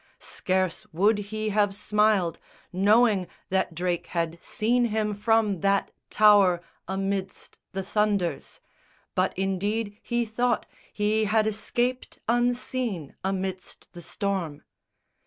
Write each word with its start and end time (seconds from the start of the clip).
Scarce 0.17 0.87
would 0.91 1.19
he 1.29 1.49
have 1.49 1.75
smiled 1.75 2.39
Knowing 2.73 3.27
that 3.49 3.75
Drake 3.75 4.07
had 4.07 4.41
seen 4.41 4.85
him 4.85 5.13
from 5.13 5.59
that 5.61 5.91
tower 6.09 6.59
Amidst 6.87 7.59
the 7.73 7.83
thunders; 7.83 8.59
but, 9.13 9.31
indeed, 9.37 9.99
he 10.01 10.25
thought 10.25 10.65
He 10.91 11.25
had 11.25 11.45
escaped 11.45 12.17
unseen 12.27 13.15
amidst 13.23 13.89
the 13.93 14.01
storm. 14.01 14.63